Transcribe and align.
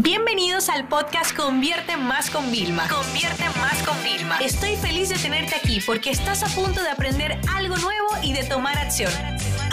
Bienvenidos 0.00 0.68
al 0.68 0.86
podcast 0.86 1.36
Convierte 1.36 1.96
Más 1.96 2.30
con 2.30 2.52
Vilma. 2.52 2.86
Convierte 2.88 3.42
Más 3.58 3.82
con 3.82 4.00
Vilma. 4.04 4.38
Estoy 4.38 4.76
feliz 4.76 5.08
de 5.08 5.16
tenerte 5.16 5.56
aquí 5.56 5.80
porque 5.84 6.10
estás 6.10 6.44
a 6.44 6.46
punto 6.54 6.80
de 6.80 6.88
aprender 6.88 7.36
algo 7.52 7.76
nuevo 7.78 8.06
y 8.22 8.32
de 8.32 8.44
tomar 8.44 8.78
acción. 8.78 9.10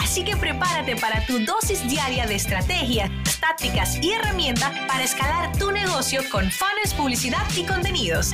Así 0.00 0.24
que 0.24 0.36
prepárate 0.36 0.96
para 0.96 1.24
tu 1.26 1.38
dosis 1.44 1.88
diaria 1.88 2.26
de 2.26 2.34
estrategias, 2.34 3.08
tácticas 3.38 4.02
y 4.02 4.14
herramientas 4.14 4.72
para 4.88 5.04
escalar 5.04 5.56
tu 5.58 5.70
negocio 5.70 6.20
con 6.32 6.50
fans, 6.50 6.92
publicidad 6.94 7.46
y 7.56 7.62
contenidos. 7.64 8.32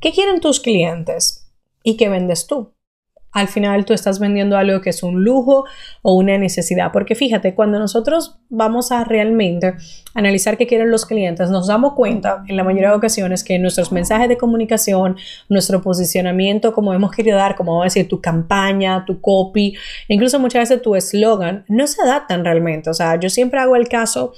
¿Qué 0.00 0.12
quieren 0.12 0.40
tus 0.40 0.60
clientes? 0.60 1.46
¿Y 1.82 1.98
qué 1.98 2.08
vendes 2.08 2.46
tú? 2.46 2.74
Al 3.34 3.48
final 3.48 3.84
tú 3.84 3.92
estás 3.92 4.20
vendiendo 4.20 4.56
algo 4.56 4.80
que 4.80 4.90
es 4.90 5.02
un 5.02 5.24
lujo 5.24 5.64
o 6.02 6.14
una 6.14 6.38
necesidad. 6.38 6.92
Porque 6.92 7.16
fíjate, 7.16 7.54
cuando 7.54 7.80
nosotros 7.80 8.38
vamos 8.48 8.92
a 8.92 9.02
realmente 9.02 9.74
analizar 10.14 10.56
qué 10.56 10.68
quieren 10.68 10.90
los 10.90 11.04
clientes, 11.04 11.50
nos 11.50 11.66
damos 11.66 11.94
cuenta 11.94 12.44
en 12.46 12.56
la 12.56 12.62
mayoría 12.62 12.90
de 12.90 12.94
ocasiones 12.94 13.42
que 13.42 13.58
nuestros 13.58 13.90
mensajes 13.90 14.28
de 14.28 14.38
comunicación, 14.38 15.16
nuestro 15.48 15.82
posicionamiento, 15.82 16.72
como 16.72 16.94
hemos 16.94 17.10
querido 17.10 17.36
dar, 17.36 17.56
como 17.56 17.72
vamos 17.72 17.82
a 17.82 17.86
decir, 17.86 18.08
tu 18.08 18.20
campaña, 18.20 19.04
tu 19.04 19.20
copy, 19.20 19.74
incluso 20.06 20.38
muchas 20.38 20.68
veces 20.68 20.80
tu 20.80 20.94
eslogan, 20.94 21.64
no 21.66 21.88
se 21.88 22.00
adaptan 22.02 22.44
realmente. 22.44 22.88
O 22.88 22.94
sea, 22.94 23.18
yo 23.18 23.28
siempre 23.28 23.58
hago 23.58 23.74
el 23.74 23.88
caso 23.88 24.32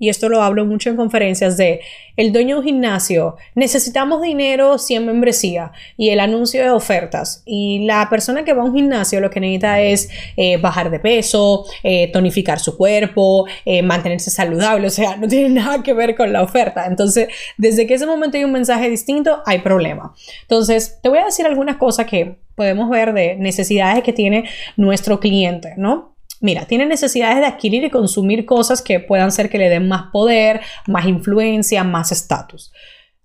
y 0.00 0.08
esto 0.08 0.28
lo 0.28 0.42
hablo 0.42 0.64
mucho 0.64 0.90
en 0.90 0.96
conferencias 0.96 1.56
de 1.56 1.80
el 2.16 2.32
dueño 2.32 2.56
de 2.56 2.60
un 2.60 2.66
gimnasio, 2.66 3.36
necesitamos 3.54 4.22
dinero 4.22 4.76
en 4.88 5.06
membresía 5.06 5.72
y 5.96 6.08
el 6.08 6.20
anuncio 6.20 6.62
de 6.62 6.70
ofertas. 6.70 7.42
Y 7.44 7.84
la 7.86 8.08
persona 8.10 8.44
que 8.44 8.52
va 8.52 8.62
a 8.62 8.64
un 8.64 8.74
gimnasio 8.74 9.20
lo 9.20 9.30
que 9.30 9.40
necesita 9.40 9.80
es 9.80 10.08
eh, 10.36 10.56
bajar 10.56 10.90
de 10.90 11.00
peso, 11.00 11.66
eh, 11.82 12.10
tonificar 12.12 12.58
su 12.58 12.76
cuerpo, 12.76 13.46
eh, 13.64 13.82
mantenerse 13.82 14.30
saludable, 14.30 14.86
o 14.86 14.90
sea, 14.90 15.16
no 15.16 15.28
tiene 15.28 15.48
nada 15.60 15.82
que 15.82 15.92
ver 15.92 16.16
con 16.16 16.32
la 16.32 16.42
oferta. 16.42 16.86
Entonces, 16.86 17.28
desde 17.58 17.86
que 17.86 17.94
ese 17.94 18.06
momento 18.06 18.38
hay 18.38 18.44
un 18.44 18.52
mensaje 18.52 18.88
distinto, 18.88 19.42
hay 19.44 19.58
problema. 19.58 20.14
Entonces, 20.42 20.98
te 21.02 21.10
voy 21.10 21.18
a 21.18 21.26
decir 21.26 21.46
algunas 21.46 21.76
cosas 21.76 22.06
que 22.06 22.38
podemos 22.54 22.88
ver 22.88 23.12
de 23.12 23.36
necesidades 23.36 24.02
que 24.02 24.12
tiene 24.12 24.48
nuestro 24.76 25.20
cliente, 25.20 25.74
¿no? 25.76 26.09
Mira, 26.40 26.64
tiene 26.64 26.86
necesidades 26.86 27.36
de 27.36 27.46
adquirir 27.46 27.84
y 27.84 27.90
consumir 27.90 28.46
cosas 28.46 28.80
que 28.80 28.98
puedan 28.98 29.30
ser 29.30 29.50
que 29.50 29.58
le 29.58 29.68
den 29.68 29.88
más 29.88 30.04
poder, 30.10 30.62
más 30.86 31.04
influencia, 31.06 31.84
más 31.84 32.12
estatus. 32.12 32.72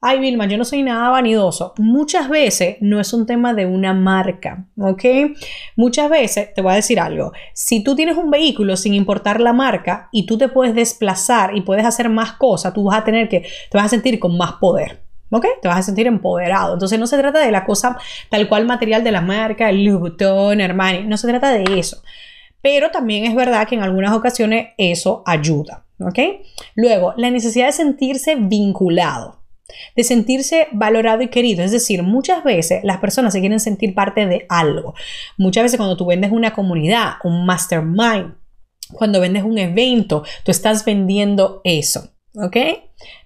Ay, 0.02 0.20
Vilma, 0.20 0.46
yo 0.48 0.58
no 0.58 0.66
soy 0.66 0.84
nada 0.84 1.10
vanidoso. 1.10 1.74
Muchas 1.78 2.30
veces 2.30 2.76
no 2.82 3.00
es 3.00 3.14
un 3.14 3.26
tema 3.26 3.54
de 3.54 3.66
una 3.66 3.94
marca, 3.94 4.68
¿ok? 4.78 5.04
Muchas 5.78 6.10
veces, 6.10 6.54
te 6.54 6.62
voy 6.62 6.74
a 6.74 6.76
decir 6.76 7.00
algo, 7.00 7.32
si 7.54 7.84
tú 7.84 7.96
tienes 7.96 8.18
un 8.18 8.30
vehículo 8.30 8.76
sin 8.76 8.94
importar 8.94 9.40
la 9.40 9.54
marca 9.54 10.10
y 10.12 10.26
tú 10.26 10.38
te 10.38 10.50
puedes 10.50 10.76
desplazar 10.76 11.56
y 11.56 11.62
puedes 11.62 11.86
hacer 11.86 12.10
más 12.10 12.34
cosas, 12.34 12.74
tú 12.74 12.84
vas 12.84 13.00
a 13.00 13.04
tener 13.06 13.30
que, 13.30 13.40
te 13.40 13.78
vas 13.78 13.86
a 13.86 13.90
sentir 13.90 14.20
con 14.20 14.38
más 14.38 14.54
poder. 14.54 15.04
¿Ok? 15.32 15.48
Te 15.62 15.68
vas 15.68 15.80
a 15.80 15.84
sentir 15.84 16.06
empoderado. 16.06 16.74
Entonces 16.74 17.00
no 17.00 17.08
se 17.08 17.18
trata 17.18 17.40
de 17.40 17.52
la 17.52 17.66
cosa 17.66 17.98
tal 18.30 18.48
cual 18.48 18.66
material 18.66 19.04
de 19.04 19.12
la 19.12 19.22
marca, 19.22 19.70
el 19.70 19.84
Louis 19.84 20.00
Vuitton, 20.00 20.62
Armani, 20.62 21.04
no 21.06 21.18
se 21.18 21.28
trata 21.28 21.50
de 21.50 21.80
eso 21.80 22.04
pero 22.66 22.90
también 22.90 23.26
es 23.26 23.36
verdad 23.36 23.68
que 23.68 23.76
en 23.76 23.84
algunas 23.84 24.12
ocasiones 24.16 24.70
eso 24.80 25.22
ayuda. 25.28 25.86
Luego, 26.74 27.14
la 27.16 27.30
necesidad 27.30 27.68
de 27.68 27.74
sentirse 27.74 28.34
vinculado, 28.34 29.44
de 29.96 30.04
sentirse 30.04 30.68
valorado 30.72 31.22
y 31.22 31.28
querido. 31.28 31.64
Es 31.64 31.70
decir, 31.70 32.02
muchas 32.02 32.44
veces 32.44 32.84
las 32.84 32.98
personas 32.98 33.34
se 33.34 33.40
quieren 33.40 33.60
sentir 33.60 33.94
parte 33.94 34.26
de 34.26 34.48
algo. 34.50 34.96
Muchas 35.38 35.62
veces 35.62 35.78
cuando 35.78 35.96
tú 35.96 36.08
vendes 36.08 36.32
una 36.32 36.54
comunidad, 36.54 37.18
un 37.24 37.46
mastermind, 37.46 38.34
cuando 38.94 39.20
vendes 39.20 39.44
un 39.44 39.60
evento, 39.60 40.24
tú 40.44 40.50
estás 40.50 40.84
vendiendo 40.84 41.62
eso. 41.66 42.15
¿Ok? 42.38 42.58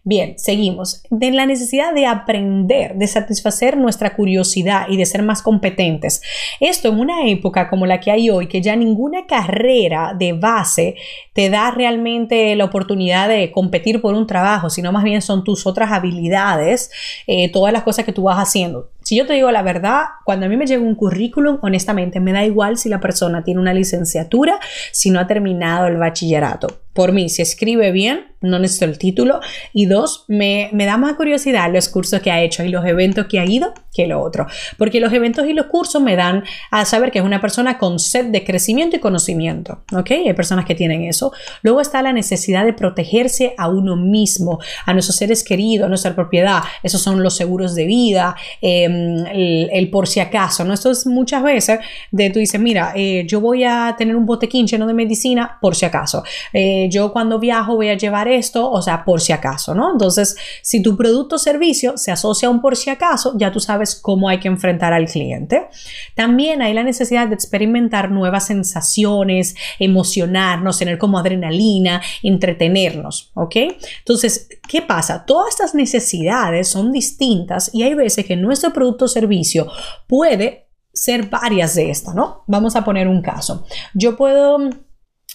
Bien, 0.03 0.37
seguimos. 0.37 1.03
De 1.09 1.31
la 1.31 1.45
necesidad 1.45 1.93
de 1.93 2.05
aprender, 2.05 2.95
de 2.95 3.07
satisfacer 3.07 3.77
nuestra 3.77 4.15
curiosidad 4.15 4.87
y 4.89 4.97
de 4.97 5.05
ser 5.05 5.23
más 5.23 5.41
competentes. 5.41 6.21
Esto 6.59 6.89
en 6.89 6.99
una 6.99 7.27
época 7.27 7.69
como 7.69 7.85
la 7.85 7.99
que 7.99 8.11
hay 8.11 8.29
hoy, 8.29 8.47
que 8.47 8.61
ya 8.61 8.75
ninguna 8.75 9.27
carrera 9.27 10.15
de 10.17 10.33
base 10.33 10.95
te 11.33 11.49
da 11.49 11.71
realmente 11.71 12.55
la 12.55 12.65
oportunidad 12.65 13.29
de 13.29 13.51
competir 13.51 14.01
por 14.01 14.15
un 14.15 14.27
trabajo, 14.27 14.69
sino 14.69 14.91
más 14.91 15.03
bien 15.03 15.21
son 15.21 15.43
tus 15.43 15.67
otras 15.67 15.91
habilidades, 15.91 16.91
eh, 17.27 17.51
todas 17.51 17.73
las 17.73 17.83
cosas 17.83 18.05
que 18.05 18.13
tú 18.13 18.23
vas 18.23 18.37
haciendo. 18.37 18.89
Si 19.03 19.15
yo 19.15 19.25
te 19.25 19.33
digo 19.33 19.51
la 19.51 19.61
verdad, 19.61 20.05
cuando 20.25 20.45
a 20.45 20.49
mí 20.49 20.57
me 20.57 20.65
llega 20.65 20.83
un 20.83 20.95
currículum, 20.95 21.59
honestamente 21.61 22.19
me 22.19 22.31
da 22.31 22.45
igual 22.45 22.77
si 22.77 22.89
la 22.89 22.99
persona 22.99 23.43
tiene 23.43 23.61
una 23.61 23.73
licenciatura, 23.73 24.59
si 24.91 25.09
no 25.09 25.19
ha 25.19 25.27
terminado 25.27 25.87
el 25.87 25.97
bachillerato. 25.97 26.67
Por 26.99 27.13
mí, 27.13 27.29
si 27.29 27.41
escribe 27.41 27.93
bien, 27.93 28.25
no 28.41 28.59
necesito 28.59 28.83
el 28.83 28.97
título. 28.97 29.39
Y 29.71 29.85
dos, 29.85 30.25
me, 30.27 30.69
da 30.73 30.97
más 30.97 31.13
curiosidad 31.13 31.71
los 31.73 31.87
cursos 31.87 32.19
que 32.21 32.29
ha 32.29 32.41
hecho 32.41 32.61
y 32.63 32.67
los 32.67 32.85
eventos 32.85 33.27
que 33.27 33.39
ha 33.39 33.45
ido 33.45 33.73
que 33.93 34.05
lo 34.05 34.21
otro. 34.21 34.47
Porque 34.77 34.99
los 34.99 35.11
eventos 35.13 35.47
y 35.47 35.53
los 35.53 35.67
cursos 35.67 36.01
me 36.01 36.15
dan 36.15 36.43
a 36.71 36.85
saber 36.85 37.11
que 37.11 37.19
es 37.19 37.25
una 37.25 37.41
persona 37.41 37.77
con 37.77 37.99
sed 37.99 38.25
de 38.25 38.43
crecimiento 38.43 38.97
y 38.97 38.99
conocimiento. 38.99 39.83
¿Ok? 39.93 40.11
Hay 40.11 40.33
personas 40.33 40.65
que 40.65 40.75
tienen 40.75 41.03
eso. 41.03 41.31
Luego 41.63 41.81
está 41.81 42.01
la 42.01 42.13
necesidad 42.13 42.65
de 42.65 42.73
protegerse 42.73 43.55
a 43.57 43.69
uno 43.69 43.95
mismo, 43.95 44.59
a 44.85 44.93
nuestros 44.93 45.15
seres 45.15 45.43
queridos, 45.43 45.85
a 45.85 45.89
nuestra 45.89 46.13
propiedad. 46.13 46.61
Esos 46.83 47.01
son 47.01 47.23
los 47.23 47.35
seguros 47.35 47.75
de 47.75 47.85
vida, 47.85 48.35
em, 48.61 49.25
el, 49.25 49.89
por 49.89 50.07
si 50.07 50.19
acaso. 50.19 50.63
¿no? 50.65 50.73
Esto 50.73 50.91
es 50.91 51.07
muchas 51.07 51.43
veces 51.43 51.79
de 52.11 52.29
tú 52.29 52.39
dices, 52.39 52.59
mira, 52.59 52.93
eh, 52.95 53.23
yo 53.25 53.41
voy 53.41 53.63
a 53.63 53.95
tener 53.97 54.15
un 54.15 54.25
botequín 54.25 54.67
lleno 54.67 54.85
de 54.85 54.93
medicina 54.93 55.57
por 55.61 55.75
si 55.75 55.85
acaso. 55.85 56.23
Eh, 56.53 56.88
yo 56.89 57.13
cuando 57.13 57.39
viajo 57.39 57.75
voy 57.75 57.89
a 57.89 57.97
llevar 57.97 58.27
esto, 58.27 58.69
o 58.69 58.81
sea, 58.81 59.05
por 59.05 59.21
si 59.21 59.31
acaso, 59.31 59.73
¿no? 59.73 59.91
Entonces, 59.91 60.35
si 60.61 60.81
tu 60.81 60.97
producto 60.97 61.35
o 61.35 61.39
servicio 61.39 61.97
se 61.97 62.11
asocia 62.11 62.47
a 62.47 62.51
un 62.51 62.61
por 62.61 62.75
si 62.75 62.89
acaso, 62.89 63.33
ya 63.37 63.51
tú 63.51 63.59
sabes 63.59 63.95
cómo 63.95 64.29
hay 64.29 64.39
que 64.39 64.47
enfrentar 64.47 64.93
al 64.93 65.05
cliente. 65.05 65.67
También 66.15 66.61
hay 66.61 66.73
la 66.73 66.83
necesidad 66.83 67.27
de 67.27 67.35
experimentar 67.35 68.11
nuevas 68.11 68.47
sensaciones, 68.47 69.55
emocionarnos, 69.79 70.79
tener 70.79 70.97
como 70.97 71.17
adrenalina, 71.17 72.01
entretenernos, 72.23 73.31
¿ok? 73.33 73.55
Entonces, 73.99 74.49
¿qué 74.67 74.81
pasa? 74.81 75.25
Todas 75.25 75.49
estas 75.49 75.75
necesidades 75.75 76.67
son 76.67 76.91
distintas 76.91 77.69
y 77.73 77.83
hay 77.83 77.93
veces 77.93 78.25
que 78.25 78.35
nuestro 78.35 78.73
producto 78.73 79.05
o 79.05 79.07
servicio 79.07 79.67
puede 80.07 80.69
ser 80.93 81.29
varias 81.29 81.75
de 81.75 81.89
estas, 81.89 82.15
¿no? 82.15 82.43
Vamos 82.47 82.75
a 82.75 82.83
poner 82.83 83.07
un 83.07 83.21
caso. 83.21 83.65
Yo 83.93 84.17
puedo 84.17 84.57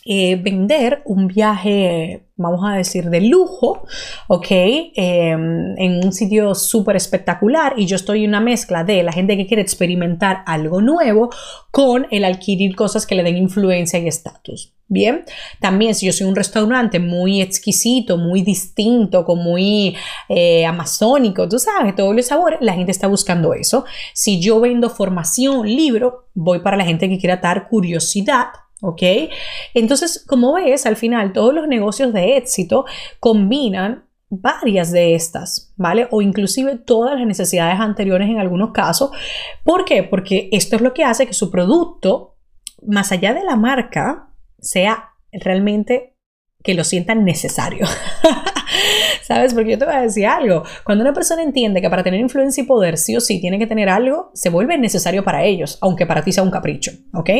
eh, 0.06 0.36
vender 0.36 1.02
un 1.06 1.28
viaje, 1.28 2.26
vamos 2.36 2.60
a 2.64 2.76
decir, 2.76 3.08
de 3.08 3.22
lujo, 3.22 3.86
¿ok? 4.28 4.46
Em, 4.50 5.78
en 5.78 6.04
un 6.04 6.12
sitio 6.12 6.54
súper 6.54 6.96
espectacular 6.96 7.72
y 7.78 7.86
yo 7.86 7.96
estoy 7.96 8.24
en 8.24 8.30
una 8.30 8.40
mezcla 8.40 8.84
de 8.84 9.02
la 9.02 9.12
gente 9.12 9.36
que 9.36 9.46
quiere 9.46 9.62
experimentar 9.62 10.42
algo 10.46 10.82
nuevo 10.82 11.30
con 11.70 12.06
el 12.10 12.24
adquirir 12.24 12.76
cosas 12.76 13.06
que 13.06 13.14
le 13.14 13.22
den 13.22 13.38
influencia 13.38 13.98
y 13.98 14.06
estatus. 14.06 14.74
Bien, 14.86 15.24
también 15.60 15.94
si 15.94 16.04
yo 16.04 16.12
soy 16.12 16.26
un 16.26 16.36
restaurante 16.36 17.00
muy 17.00 17.40
exquisito, 17.40 18.18
muy 18.18 18.42
distinto, 18.42 19.24
con 19.24 19.38
muy 19.38 19.96
eh, 20.28 20.66
amazónico, 20.66 21.48
tú 21.48 21.58
sabes, 21.58 21.96
todos 21.96 22.14
los 22.14 22.26
sabores, 22.26 22.58
la 22.60 22.74
gente 22.74 22.92
está 22.92 23.06
buscando 23.06 23.54
eso. 23.54 23.86
Si 24.12 24.42
yo 24.42 24.60
vendo 24.60 24.90
formación, 24.90 25.66
libro, 25.66 26.28
voy 26.34 26.58
para 26.58 26.76
la 26.76 26.84
gente 26.84 27.08
que 27.08 27.18
quiera 27.18 27.38
dar 27.38 27.68
curiosidad 27.68 28.48
¿ok? 28.84 29.02
Entonces, 29.72 30.24
como 30.26 30.54
ves, 30.54 30.86
al 30.86 30.96
final 30.96 31.32
todos 31.32 31.54
los 31.54 31.66
negocios 31.66 32.12
de 32.12 32.36
éxito 32.36 32.84
combinan 33.20 34.04
varias 34.28 34.90
de 34.90 35.14
estas, 35.14 35.72
¿vale? 35.76 36.08
O 36.10 36.20
inclusive 36.22 36.76
todas 36.76 37.18
las 37.18 37.26
necesidades 37.26 37.80
anteriores 37.80 38.28
en 38.28 38.38
algunos 38.38 38.72
casos. 38.72 39.10
¿Por 39.64 39.84
qué? 39.84 40.02
Porque 40.02 40.48
esto 40.52 40.76
es 40.76 40.82
lo 40.82 40.92
que 40.92 41.04
hace 41.04 41.26
que 41.26 41.34
su 41.34 41.50
producto, 41.50 42.36
más 42.86 43.12
allá 43.12 43.32
de 43.32 43.44
la 43.44 43.56
marca, 43.56 44.28
sea 44.58 45.10
realmente 45.32 46.16
que 46.62 46.74
lo 46.74 46.84
sientan 46.84 47.24
necesario. 47.24 47.86
¿Sabes? 49.26 49.54
Porque 49.54 49.70
yo 49.70 49.78
te 49.78 49.86
voy 49.86 49.94
a 49.94 50.02
decir 50.02 50.26
algo. 50.26 50.64
Cuando 50.84 51.02
una 51.02 51.14
persona 51.14 51.42
entiende 51.42 51.80
que 51.80 51.88
para 51.88 52.02
tener 52.02 52.20
influencia 52.20 52.62
y 52.62 52.66
poder 52.66 52.98
sí 52.98 53.16
o 53.16 53.20
sí 53.20 53.40
tiene 53.40 53.58
que 53.58 53.66
tener 53.66 53.88
algo, 53.88 54.30
se 54.34 54.50
vuelve 54.50 54.76
necesario 54.76 55.24
para 55.24 55.44
ellos, 55.44 55.78
aunque 55.80 56.04
para 56.04 56.22
ti 56.22 56.30
sea 56.30 56.42
un 56.42 56.50
capricho, 56.50 56.92
¿ok? 57.14 57.30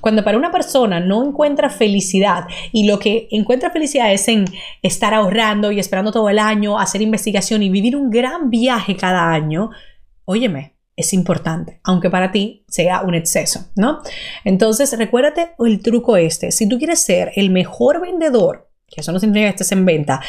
Cuando 0.00 0.24
para 0.24 0.38
una 0.38 0.50
persona 0.50 1.00
no 1.00 1.22
encuentra 1.22 1.68
felicidad 1.68 2.44
y 2.72 2.86
lo 2.86 2.98
que 2.98 3.28
encuentra 3.30 3.70
felicidad 3.70 4.10
es 4.12 4.26
en 4.28 4.46
estar 4.82 5.12
ahorrando 5.12 5.70
y 5.70 5.78
esperando 5.78 6.12
todo 6.12 6.30
el 6.30 6.38
año, 6.38 6.78
hacer 6.78 7.02
investigación 7.02 7.62
y 7.62 7.68
vivir 7.68 7.94
un 7.94 8.08
gran 8.08 8.48
viaje 8.48 8.96
cada 8.96 9.30
año, 9.30 9.70
óyeme, 10.24 10.74
es 10.96 11.12
importante, 11.12 11.80
aunque 11.82 12.08
para 12.08 12.30
ti 12.30 12.64
sea 12.68 13.02
un 13.02 13.14
exceso, 13.14 13.66
¿no? 13.76 14.00
Entonces, 14.44 14.96
recuérdate 14.96 15.50
el 15.58 15.82
truco 15.82 16.16
este. 16.16 16.52
Si 16.52 16.68
tú 16.68 16.78
quieres 16.78 17.02
ser 17.02 17.32
el 17.36 17.50
mejor 17.50 18.00
vendedor, 18.00 18.70
que 18.88 19.00
eso 19.00 19.12
no 19.12 19.18
significa 19.18 19.46
que 19.46 19.50
estés 19.50 19.72
en 19.72 19.84
venta, 19.84 20.20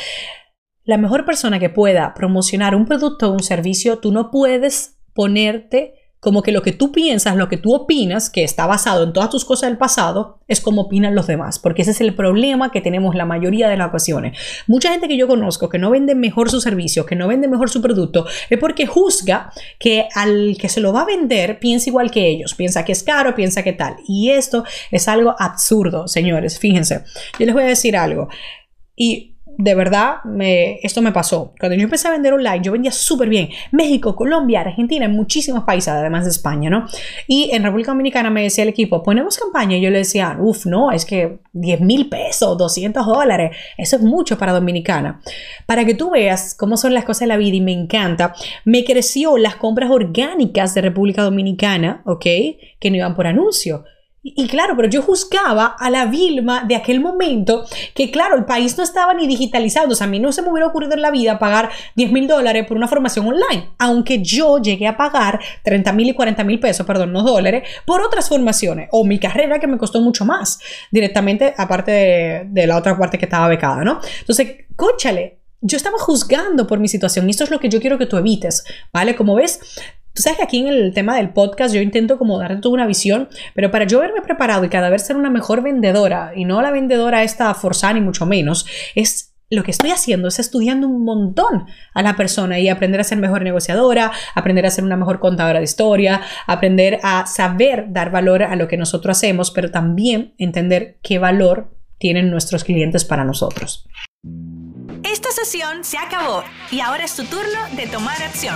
la 0.85 0.97
mejor 0.97 1.25
persona 1.25 1.59
que 1.59 1.69
pueda 1.69 2.13
promocionar 2.13 2.75
un 2.75 2.85
producto 2.85 3.29
o 3.29 3.33
un 3.33 3.43
servicio, 3.43 3.97
tú 3.97 4.11
no 4.11 4.31
puedes 4.31 4.97
ponerte 5.13 5.95
como 6.25 6.41
que 6.41 6.51
lo 6.51 6.63
que 6.63 6.71
tú 6.71 6.91
piensas, 6.91 7.35
lo 7.35 7.49
que 7.49 7.57
tú 7.57 7.75
opinas, 7.75 8.31
que 8.31 8.43
está 8.43 8.65
basado 8.65 9.03
en 9.03 9.13
todas 9.13 9.29
tus 9.29 9.45
cosas 9.45 9.69
del 9.69 9.77
pasado, 9.77 10.39
es 10.47 10.59
como 10.59 10.81
opinan 10.81 11.13
los 11.13 11.27
demás, 11.27 11.59
porque 11.59 11.83
ese 11.83 11.91
es 11.91 12.01
el 12.01 12.15
problema 12.15 12.71
que 12.71 12.81
tenemos 12.81 13.13
la 13.13 13.25
mayoría 13.25 13.69
de 13.69 13.77
las 13.77 13.89
ocasiones. 13.89 14.35
Mucha 14.65 14.89
gente 14.89 15.07
que 15.07 15.17
yo 15.17 15.27
conozco 15.27 15.69
que 15.69 15.77
no 15.77 15.91
vende 15.91 16.15
mejor 16.15 16.49
su 16.49 16.61
servicio, 16.61 17.05
que 17.05 17.15
no 17.15 17.27
vende 17.27 17.47
mejor 17.47 17.69
su 17.69 17.79
producto, 17.79 18.25
es 18.49 18.57
porque 18.57 18.87
juzga 18.87 19.51
que 19.77 20.07
al 20.15 20.57
que 20.59 20.67
se 20.67 20.81
lo 20.81 20.91
va 20.91 21.01
a 21.01 21.05
vender 21.05 21.59
piensa 21.59 21.91
igual 21.91 22.09
que 22.09 22.27
ellos, 22.27 22.55
piensa 22.55 22.83
que 22.83 22.93
es 22.93 23.03
caro, 23.03 23.35
piensa 23.35 23.61
que 23.61 23.73
tal. 23.73 23.97
Y 24.07 24.31
esto 24.31 24.63
es 24.89 25.07
algo 25.07 25.35
absurdo, 25.37 26.07
señores, 26.07 26.57
fíjense. 26.57 27.03
Yo 27.37 27.45
les 27.45 27.53
voy 27.53 27.65
a 27.65 27.67
decir 27.67 27.95
algo. 27.95 28.29
Y 28.95 29.34
de 29.57 29.75
verdad, 29.75 30.23
me, 30.25 30.79
esto 30.81 31.01
me 31.01 31.11
pasó. 31.11 31.53
Cuando 31.59 31.77
yo 31.77 31.83
empecé 31.83 32.07
a 32.07 32.11
vender 32.11 32.33
online, 32.33 32.61
yo 32.61 32.71
vendía 32.71 32.91
súper 32.91 33.29
bien. 33.29 33.49
México, 33.71 34.15
Colombia, 34.15 34.61
Argentina, 34.61 35.05
en 35.05 35.11
muchísimos 35.11 35.63
países, 35.63 35.89
además 35.89 36.25
de 36.25 36.31
España, 36.31 36.69
¿no? 36.69 36.87
Y 37.27 37.51
en 37.53 37.63
República 37.63 37.91
Dominicana 37.91 38.29
me 38.29 38.43
decía 38.43 38.63
el 38.63 38.69
equipo, 38.69 39.03
ponemos 39.03 39.37
campaña. 39.37 39.77
Y 39.77 39.81
yo 39.81 39.91
le 39.91 39.99
decía, 39.99 40.35
uff, 40.39 40.65
no, 40.65 40.91
es 40.91 41.05
que 41.05 41.37
10 41.53 41.81
mil 41.81 42.09
pesos, 42.09 42.57
200 42.57 43.05
dólares, 43.05 43.55
eso 43.77 43.95
es 43.95 44.01
mucho 44.01 44.37
para 44.37 44.51
Dominicana. 44.51 45.21
Para 45.65 45.85
que 45.85 45.93
tú 45.93 46.09
veas 46.09 46.55
cómo 46.55 46.75
son 46.75 46.93
las 46.93 47.05
cosas 47.05 47.21
de 47.21 47.27
la 47.27 47.37
vida 47.37 47.55
y 47.55 47.61
me 47.61 47.71
encanta, 47.71 48.33
me 48.65 48.83
creció 48.83 49.37
las 49.37 49.55
compras 49.55 49.89
orgánicas 49.89 50.73
de 50.73 50.81
República 50.81 51.21
Dominicana, 51.21 52.01
¿ok? 52.05 52.25
Que 52.79 52.89
no 52.89 52.97
iban 52.97 53.15
por 53.15 53.27
anuncio. 53.27 53.85
Y 54.27 54.47
claro, 54.47 54.75
pero 54.75 54.89
yo 54.89 55.03
juzgaba 55.03 55.75
a 55.77 55.91
la 55.91 56.07
Vilma 56.07 56.63
de 56.67 56.75
aquel 56.75 56.99
momento 56.99 57.63
que, 57.93 58.09
claro, 58.09 58.35
el 58.35 58.45
país 58.45 58.75
no 58.75 58.83
estaba 58.83 59.13
ni 59.13 59.27
digitalizado. 59.27 59.89
O 59.89 59.95
sea, 59.95 60.07
a 60.07 60.09
mí 60.09 60.19
no 60.19 60.31
se 60.31 60.41
me 60.41 60.49
hubiera 60.49 60.65
ocurrido 60.65 60.95
en 60.95 61.03
la 61.03 61.11
vida 61.11 61.37
pagar 61.37 61.69
10 61.95 62.11
mil 62.11 62.27
dólares 62.27 62.65
por 62.65 62.75
una 62.75 62.87
formación 62.87 63.27
online, 63.27 63.69
aunque 63.77 64.23
yo 64.23 64.57
llegué 64.57 64.87
a 64.87 64.97
pagar 64.97 65.39
30 65.61 65.93
mil 65.93 66.09
y 66.09 66.13
40 66.15 66.43
mil 66.43 66.59
pesos, 66.59 66.87
perdón, 66.87 67.13
no 67.13 67.21
dólares, 67.21 67.69
por 67.85 68.01
otras 68.01 68.27
formaciones 68.27 68.89
o 68.91 69.05
mi 69.05 69.19
carrera 69.19 69.59
que 69.59 69.67
me 69.67 69.77
costó 69.77 70.01
mucho 70.01 70.25
más 70.25 70.57
directamente, 70.89 71.53
aparte 71.55 72.47
de, 72.49 72.65
la 72.65 72.77
otra 72.77 72.97
parte 72.97 73.19
que 73.19 73.25
estaba 73.25 73.47
becada, 73.47 73.83
¿no? 73.83 73.99
Entonces, 74.21 74.65
cóchale, 74.75 75.37
yo 75.61 75.77
estaba 75.77 75.99
juzgando 75.99 76.65
por 76.65 76.79
mi 76.79 76.87
situación 76.87 77.27
y 77.27 77.31
esto 77.31 77.43
es 77.43 77.51
lo 77.51 77.59
que 77.59 77.69
yo 77.69 77.79
quiero 77.79 77.99
que 77.99 78.07
tú 78.07 78.17
evites, 78.17 78.63
¿vale? 78.91 79.15
Como 79.15 79.35
ves, 79.35 79.59
Tú 80.15 80.21
sabes 80.21 80.37
que 80.37 80.43
aquí 80.45 80.59
en 80.59 80.69
el 80.69 80.93
tema 80.93 81.17
del 81.17 81.31
podcast 81.31 81.75
yo 81.75 81.81
intento 81.81 82.17
como 82.17 82.39
darte 82.39 82.61
toda 82.61 82.73
una 82.73 82.87
visión, 82.87 83.27
pero 83.53 83.69
para 83.69 83.85
yo 83.85 83.99
verme 83.99 84.21
preparado 84.21 84.63
y 84.63 84.69
cada 84.69 84.89
vez 84.89 85.05
ser 85.05 85.17
una 85.17 85.29
mejor 85.29 85.61
vendedora 85.61 86.31
y 86.33 86.45
no 86.45 86.61
la 86.61 86.71
vendedora 86.71 87.23
esta 87.23 87.53
forzada 87.53 87.95
ni 87.95 88.01
mucho 88.01 88.25
menos, 88.25 88.65
es 88.95 89.33
lo 89.49 89.63
que 89.63 89.71
estoy 89.71 89.91
haciendo 89.91 90.29
es 90.29 90.39
estudiando 90.39 90.87
un 90.87 91.03
montón 91.03 91.67
a 91.93 92.01
la 92.01 92.15
persona 92.15 92.59
y 92.59 92.69
aprender 92.69 93.01
a 93.01 93.03
ser 93.03 93.17
mejor 93.17 93.43
negociadora, 93.43 94.13
aprender 94.35 94.65
a 94.65 94.71
ser 94.71 94.85
una 94.85 94.95
mejor 94.95 95.19
contadora 95.19 95.59
de 95.59 95.65
historia, 95.65 96.21
aprender 96.47 96.99
a 97.03 97.27
saber 97.27 97.87
dar 97.89 98.09
valor 98.09 98.41
a 98.43 98.55
lo 98.55 98.69
que 98.69 98.77
nosotros 98.77 99.17
hacemos, 99.17 99.51
pero 99.51 99.69
también 99.69 100.33
entender 100.37 100.97
qué 101.03 101.19
valor 101.19 101.75
tienen 101.97 102.31
nuestros 102.31 102.63
clientes 102.63 103.03
para 103.03 103.25
nosotros. 103.25 103.85
Esta 105.03 105.29
sesión 105.31 105.83
se 105.83 105.97
acabó 105.97 106.43
y 106.71 106.79
ahora 106.79 107.03
es 107.03 107.15
tu 107.15 107.25
turno 107.25 107.59
de 107.75 107.87
tomar 107.87 108.21
acción. 108.23 108.55